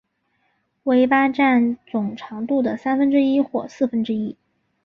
[0.85, 4.35] 尾巴占总长度的三分之一或四分之一。